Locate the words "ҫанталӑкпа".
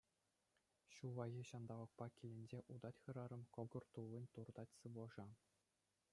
1.49-2.05